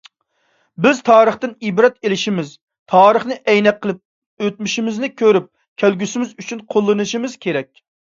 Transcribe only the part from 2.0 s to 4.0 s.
ئېلىشىمىز، تارىخنى ئەينەك